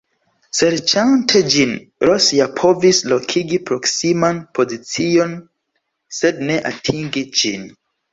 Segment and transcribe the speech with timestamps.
[0.59, 1.73] Serĉante ĝin,
[2.09, 5.35] Ross ja povis lokigi proksiman pozicion,
[6.21, 7.69] sed ne atingi ĝin.